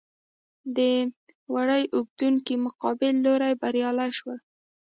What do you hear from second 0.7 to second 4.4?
د وړۍ اوبدونکو مقابل لوری بریالي شول.